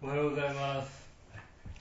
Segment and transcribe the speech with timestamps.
[0.00, 1.08] おはようございます。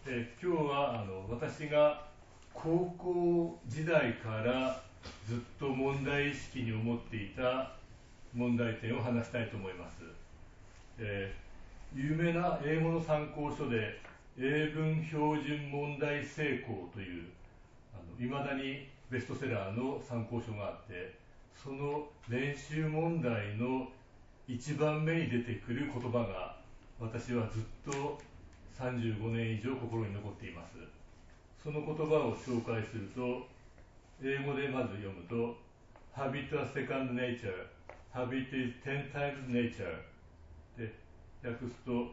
[0.08, 2.08] え今日はあの私が
[2.52, 4.82] 高校時代から
[5.30, 7.74] ずっと問題意識に思っていた
[8.34, 10.02] 問題点を話したいと思います。
[10.98, 11.48] えー
[11.96, 14.00] 有名な英語の参考書で
[14.38, 17.26] 英文標準問題成功という
[18.20, 21.14] いまだにベストセラーの参考書があって
[21.56, 23.88] その練習問題の
[24.48, 26.57] 一番目に出てくる言葉が
[27.00, 28.20] 私はずっと
[28.80, 30.74] 35年以上心に残っています。
[31.64, 33.48] その言葉を紹介すると
[34.24, 35.58] 英語でまず読むと
[36.16, 37.68] Habit is second nature
[38.14, 40.02] Habit is ten times nature
[40.78, 40.92] で
[41.44, 42.08] 訳すと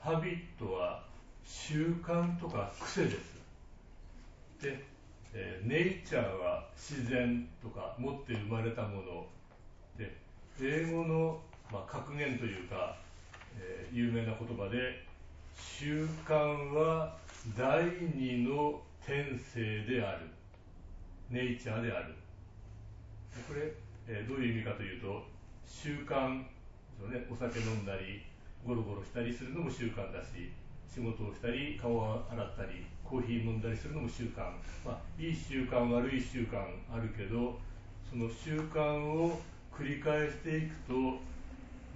[0.00, 1.02] Habit は
[1.44, 3.38] 習慣とか癖です。
[4.62, 4.84] で、
[5.34, 9.26] えー、Nature は自然とか持って生まれたもの。
[9.96, 10.14] で
[10.60, 11.40] 英語の、
[11.72, 12.96] まあ、格言というか、
[13.92, 15.04] 有名な言葉で
[15.56, 16.34] 習慣
[16.72, 17.16] は
[17.56, 17.84] 第
[18.14, 20.26] 二の天性である。
[21.30, 22.14] ネイチャーである。
[23.46, 23.72] これ、
[24.08, 25.22] えどういう意味かというと
[25.66, 26.44] 習慣
[27.06, 28.24] ねお酒飲んだり
[28.66, 30.50] ゴロゴロしたりするのも習慣だし
[30.92, 34.50] 仕事をしたり顔を洗ったりコーヒー飲んだりするのも習慣、
[34.84, 36.58] まあ、いい習慣悪い習慣
[36.92, 37.58] あるけど
[38.10, 39.38] その習慣を
[39.72, 40.94] 繰り返していくと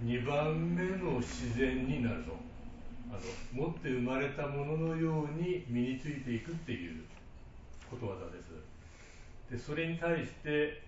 [0.03, 2.53] 2番目の自然になると。
[3.13, 7.03] あの持って生まれたもののように身についていくっていう
[7.89, 8.49] ことわざです。
[9.51, 10.81] でそれに対して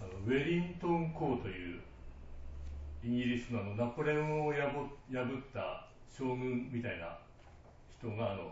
[0.00, 1.80] あのウェリントン公という
[3.04, 7.18] イギリスのあのナポレオンを破った将軍みたいな
[7.98, 8.50] 人があの、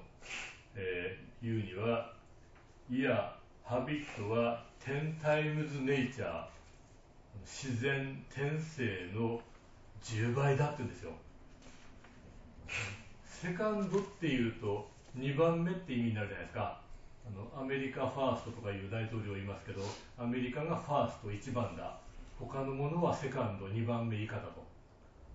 [0.74, 2.10] えー言うには
[2.90, 6.46] いやハビットは10 times nature
[7.44, 9.38] 自然天性の
[10.04, 11.12] 10倍だって言うんですよ。
[13.24, 16.80] セカンドっていうと2番目って意味になるじゃないですか。
[17.26, 19.80] あのアメリカファーストとかいう大統領いますけど
[20.18, 21.98] アメリカがファースト1番だ。
[22.38, 24.62] 他のものはセカンド2番目以下だと。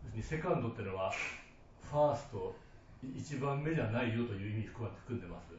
[0.03, 1.11] 要するにセカンドってのは
[1.89, 2.55] ファースト
[3.03, 4.87] 1番目じゃないよという意味含
[5.17, 5.51] んでます。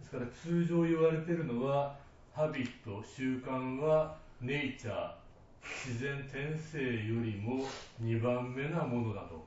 [0.00, 1.94] ですから通常言われてるのは
[2.34, 5.27] ハビット習慣はネイチャー
[5.62, 7.64] 自然天性よりも
[8.02, 9.46] 2番目なものだと。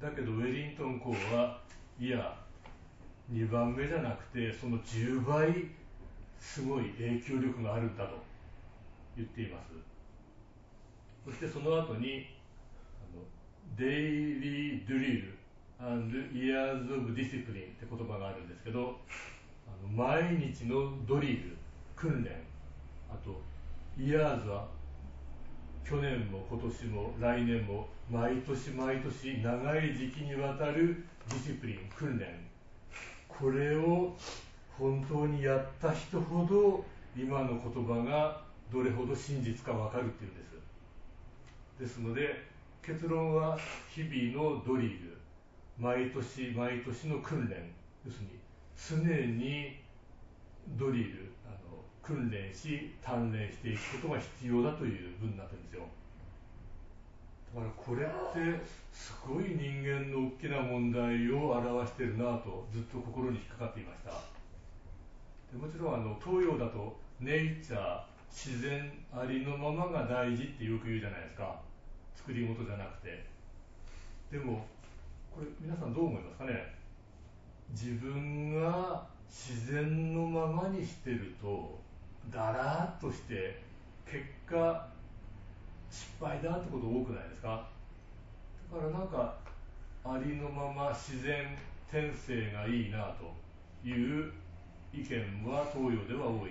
[0.00, 1.60] だけどウェリントン公は
[1.98, 2.36] いや
[3.32, 5.66] 2番目じゃなくてその10倍
[6.38, 8.18] すごい影響力があるんだと
[9.16, 9.72] 言っています。
[11.24, 12.26] そしてその後に
[13.00, 13.22] あの
[13.76, 15.38] デイリー・ドゥリル
[15.78, 18.96] and Years of Discipline って言葉があるんですけど
[19.66, 21.56] あの毎日のドリル
[21.96, 22.32] 訓練
[23.10, 23.40] あと
[23.98, 24.68] Years は
[25.84, 32.26] 去年も今年も来年も毎年毎年長い時期にわたるディシプリン訓練。
[33.28, 34.16] これを
[34.78, 36.84] 本当にやった人ほど
[37.16, 38.42] 今の言葉が
[38.72, 40.50] どれほど真実かわかるっていうんです。
[41.80, 42.46] ですので
[42.82, 43.58] 結論は
[43.88, 45.16] 日々のドリル。
[45.78, 47.56] 毎年毎年の訓練。
[48.04, 49.78] 要するに常に
[50.78, 51.32] ドリル。
[51.46, 51.69] あの
[52.10, 55.86] 訓練し鍛錬していくことが必要だという文になってるんですよ。
[57.54, 64.10] だからこれってすごい人間の大きな問題を表してるなとずっと心に引っかかっていました。
[65.52, 68.00] でもちろんあの東洋だとネイチャー
[68.30, 71.60] 自然ありのままが大事ってよく言うじゃないですか。
[72.14, 73.24] 作り事じゃなくて。
[74.30, 74.66] でも
[75.30, 76.74] これ皆さんどう思いますかね？
[77.70, 81.78] 自分が自然のままにしてると
[82.28, 83.62] だらっとして
[84.04, 84.88] 結果
[85.90, 87.66] 失敗だってこと多くないですか？
[88.72, 89.34] だからなんか
[90.04, 91.56] ありのまま自然
[91.90, 93.34] 天性がいいなと
[93.88, 94.32] いう
[94.92, 96.50] 意見は東洋では多い。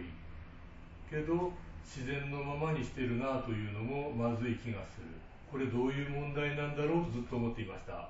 [1.09, 1.51] けど
[1.83, 5.07] 自然のままにしてるなというのもまずい気がする。
[5.49, 8.09] これどういう問題なんだろうとずっと思っていました。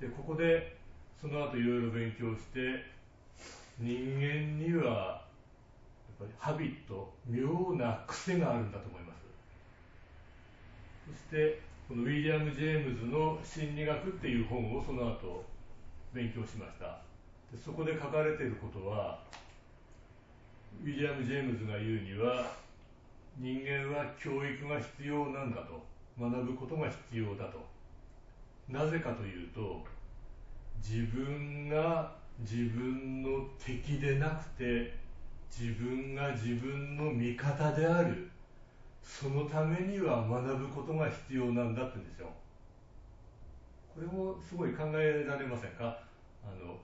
[0.00, 0.76] でここで
[1.20, 2.84] その後いろいろ勉強して
[3.78, 5.25] 人間には
[6.18, 9.16] ぱりハビット妙な癖があるんだと思います。
[11.06, 15.44] そしてこのウィリアム・ジェームズの心理学っていう本をその後
[16.12, 17.00] 勉強しました。
[17.52, 19.20] でそこで書かれていることは
[20.82, 22.52] ウィリアム・ジェームズが言うには
[23.38, 25.84] 人間は教育が必要なんだと
[26.18, 27.64] 学ぶことが必要だと。
[28.68, 29.84] なぜかというと
[30.82, 35.05] 自分が自分の敵でなくて
[35.58, 38.28] 自分が自分の味方である。
[39.02, 42.26] そのためには学ぶことが必要なんだって言うんですよ
[43.94, 45.96] これもすごい考えられませんか？
[46.44, 46.76] あの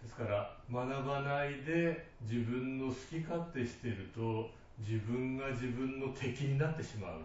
[0.00, 4.48] ですから学ばないで自分の好き勝手してると
[4.78, 7.20] 自分が自分の敵になってしまう。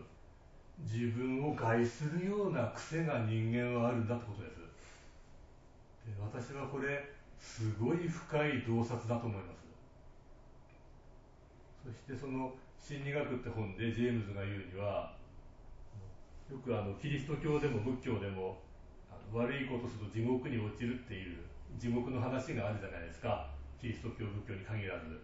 [0.80, 4.56] 自分を害するような癖が人間はあるんだってことです。
[4.58, 4.64] で
[6.20, 9.61] 私はこれすごい深い洞察だと思います。
[11.82, 15.14] そしてその心理学って本でジェームズが言うには
[16.50, 18.60] よくあのキリスト教でも仏教でも
[19.34, 21.38] 悪いことすると地獄に落ちるっていう
[21.80, 23.48] 地獄の話があるじゃないですか。
[23.80, 25.24] キリスト教仏教に限らず。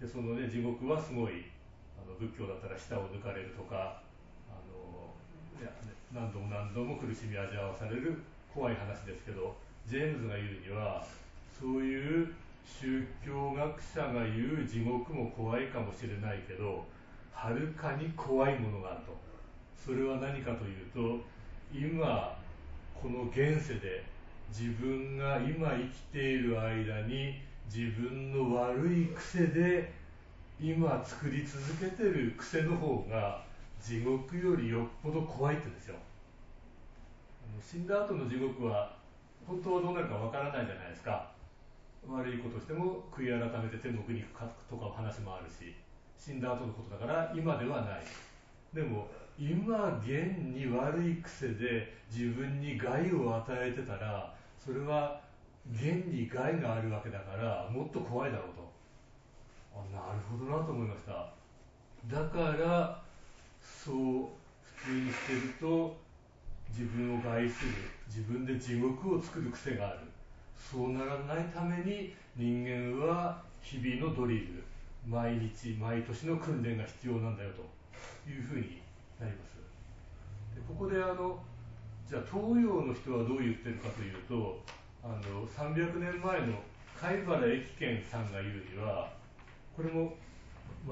[0.00, 1.46] でそのね地獄はすごい
[1.94, 4.02] あの仏教だったら舌を抜かれるとか
[4.50, 5.14] あの
[5.60, 5.70] いや
[6.12, 8.20] 何度も何度も苦しみ味わわされる
[8.52, 9.54] 怖い話ですけど
[9.86, 11.06] ジェームズが言うには
[11.52, 12.34] そういう
[12.64, 16.84] 宗教学者が言う地獄も怖いかもしれないけど
[17.32, 19.16] はるかに怖いものがあると。
[19.76, 21.24] それは何かというと
[21.72, 22.38] 今
[22.94, 24.04] この現世で
[24.50, 27.40] 自分が今生きている間に
[27.72, 29.92] 自分の悪い癖で
[30.60, 33.42] 今作り続けてる癖の方が
[33.80, 35.96] 地獄よりよっぽど怖いって言うんですよ。
[37.62, 38.94] 死んだ後の地獄は
[39.46, 41.30] 本当はどうなるかわからないじゃないですか。
[42.08, 45.74] 悪いことしても悔い改めて天国に行くかとかお話もあるし
[46.18, 48.02] 死んだ後のことだから今ではない。
[48.74, 49.08] でも
[49.38, 55.20] 今現に悪い癖で自分に害を与えてたらそれは
[55.72, 58.70] 現に害があるわけだからもっと怖いだろうと。
[59.72, 61.32] あなるほどなと思いました。
[62.06, 63.02] だから
[63.62, 65.96] そう普通にしてると
[66.68, 67.72] 自分を害する
[68.06, 70.00] 自分で地獄を作る癖がある。
[70.60, 74.62] そうならないために人間は日々のドリル
[75.06, 78.82] 毎日毎年の訓練が必要なんだよというふうに
[79.18, 79.56] なります。
[80.54, 81.38] でここであの
[82.08, 84.60] じゃあ東洋の人はどう言ってるかというと
[85.02, 86.58] あの300年前の
[87.00, 89.10] 貝原益賢さんが言うには
[89.74, 90.12] これも、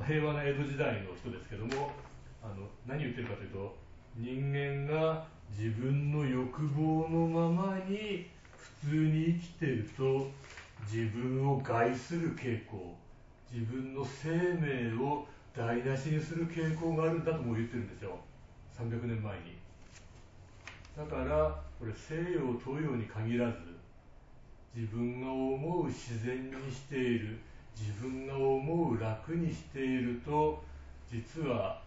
[0.07, 1.91] 平和な江戸時代の人ですけども
[2.43, 3.77] あの何言ってるかというと
[4.17, 8.31] 人間が自分の欲望のままに
[8.83, 10.31] 普通に生きてると
[10.91, 12.95] 自分を害する傾向
[13.53, 14.31] 自分の生
[14.61, 15.27] 命を
[15.57, 18.19] 台無しにする傾向があるんだとも言ってるんですよ。
[18.79, 19.57] 300年前に。
[20.97, 23.59] だからこれ西洋東洋に限らず
[24.75, 27.39] 自分が思う自然にしている
[27.77, 30.63] 自分が思う楽にしていると
[31.11, 31.81] 実は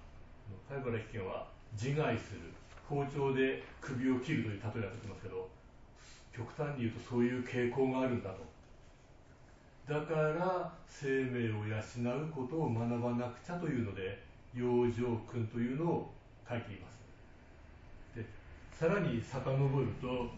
[0.67, 2.41] 貝原危険は自害する
[2.89, 5.49] 包丁で首を切るという例えが出てますけど
[6.35, 8.51] 極端に言うとそういう傾向があるんだと。
[9.87, 14.23] だから生命を養うことを学ばなくちゃというので
[14.53, 16.13] 養生訓というのを
[16.47, 16.99] 書いています。
[18.15, 18.25] で
[18.71, 20.29] さらに遡ると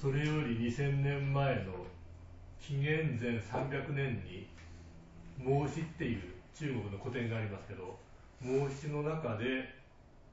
[0.00, 1.72] それより2000年前の
[2.60, 4.46] 紀元前300年に
[5.38, 6.22] 孟子っていう
[6.54, 7.98] 中国の古典がありますけど
[8.40, 9.44] 孟子の中で、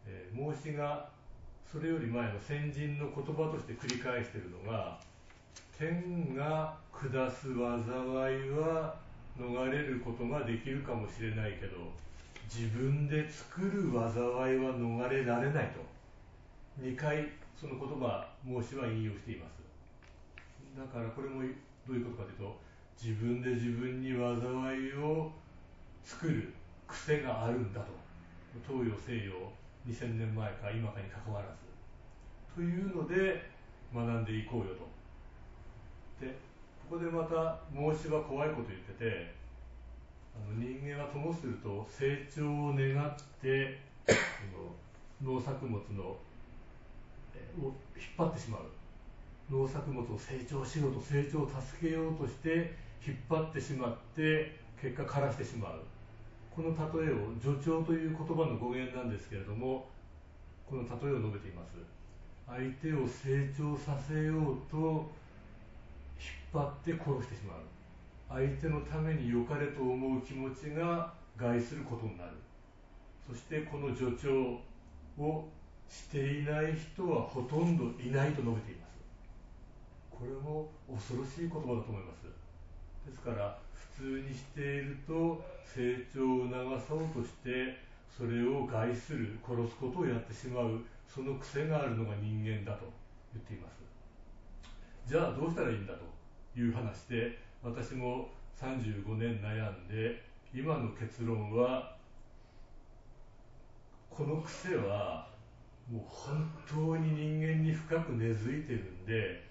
[0.06, 1.10] えー、孟子が
[1.72, 5.00] それより前の先人の言葉として繰り返しているのが
[5.80, 8.94] 天が下す災いは
[9.40, 11.78] 逃れることができるかもしれないけど
[12.54, 15.80] 自分で作る災いは逃れられないと。
[16.84, 19.62] 2回その言葉孟子は引用しています。
[20.78, 21.42] だからこれも
[21.88, 22.60] どういうことかというと
[23.02, 25.32] 自分で自分に災いを
[26.04, 26.52] 作る
[26.86, 27.88] 癖があるんだと。
[28.68, 29.32] 東洋西洋
[29.88, 31.72] 2000年前か今かにかかわらず。
[32.56, 33.50] というので
[33.94, 36.26] 学んでいこうよと。
[36.26, 36.32] で
[36.90, 39.34] ここでまた孟子は怖いこと言ってて
[40.36, 43.80] あの人間はともすると成長を願って
[45.24, 46.20] 農作物のを
[47.62, 47.74] 引っ
[48.18, 48.62] 張ってしまう。
[49.52, 52.74] 農作物を成長しようと成長を助けようとして
[53.06, 55.84] 引っ張ってしまって結果枯らしてしまう
[56.56, 59.88] この例えを助長という言葉の語源なんですけれども
[60.70, 61.76] この例えを述べています。
[62.48, 65.10] 相手を成長させようと
[66.20, 67.58] 引っ張って殺してしまう。
[68.28, 72.32] 相手のために良かれと思う気持ちが害することになる。
[73.28, 74.60] そしてこの助長
[75.22, 75.48] を
[75.88, 78.92] していない人はほとんどいないと述べています。
[80.10, 82.24] これも恐ろしい言葉だと思います。
[83.08, 83.58] ですから
[83.98, 87.78] 普通にしていると成長を促そうとして
[88.10, 92.92] それを害する殺すことをやってしまうその癖があるのが人間だと
[93.34, 93.82] 言っています。
[95.08, 100.24] じゃあどうしたらいいんだという話で私も35年悩んで
[100.54, 101.96] 今の結論は
[104.10, 105.28] この癖は
[105.92, 109.51] もう本当に人間に深く根付いてるんで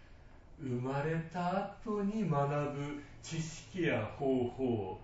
[0.63, 4.99] 生まれた後に学ぶ知識や方法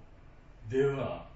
[0.69, 1.27] では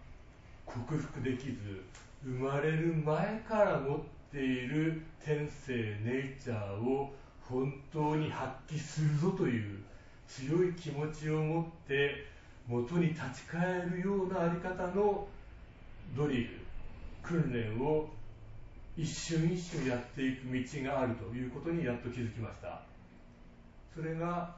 [0.67, 1.83] 克服できず
[2.23, 4.01] 生まれる前から持っ
[4.31, 5.73] ている天性
[6.05, 7.13] ネイチャーを
[7.49, 9.81] 本当に発揮するぞという
[10.29, 12.25] 強い気持ちを持って
[12.69, 15.27] 元に立ち返るような在り方の
[16.15, 16.61] ドリル
[17.23, 18.07] 訓練を
[18.97, 22.90] 一瞬一瞬やっていく道があるということにやっと気づきました。
[23.95, 24.55] それが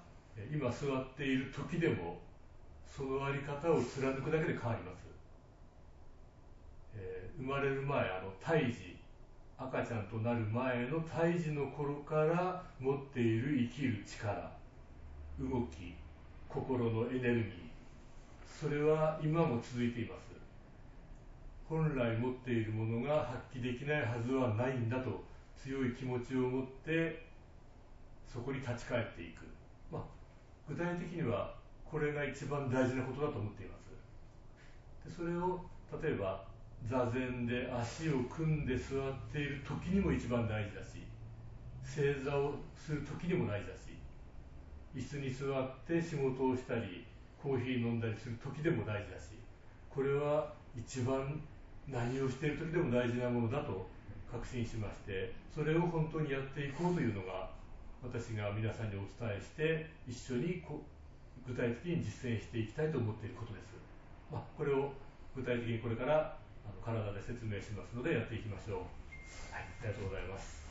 [0.52, 2.18] 今座っている時でも
[2.86, 5.06] その在り方を貫くだけで変わります、
[6.96, 8.96] えー、生まれる前あの胎児
[9.56, 14.50] 赤ちゃんとなる前の胎児の頃から持っている生きる力
[15.38, 15.94] 動き
[16.48, 17.72] 心のエネルギー。
[18.44, 20.32] それは今も続いています。
[21.68, 25.24] 本来持っているものが発揮できないはずはないんだと
[25.56, 27.31] 強い気持ちを持って
[28.32, 29.44] そこに立ち返っていく、
[29.90, 30.02] まあ、
[30.68, 33.82] 具体的にはこれが一番大事なことだと思っています。
[35.04, 35.60] でそれを
[36.02, 36.44] 例えば
[36.88, 41.04] 座禅で足を組んで座っている時にも一番大事だし
[41.84, 43.92] 正座をする時にも大事だし
[44.96, 47.04] 椅子に座って仕事をしたり
[47.42, 49.36] コーヒー飲んだりする時でも大事だし
[49.90, 51.40] これは一番
[51.88, 53.86] 何をしている時でも大事なものだと
[54.30, 57.50] 確信しましてそれを本当にやっていこうというのが
[58.02, 60.62] 私が皆さんにお伝えして一緒に
[61.46, 63.74] 具体的に実践していきたいと思っていることです、
[64.30, 64.92] まあ、これを
[65.36, 68.76] 具体的にこれからあの体で説明しますのでやっていきましょう、
[69.54, 70.61] はい、ありがとうございます。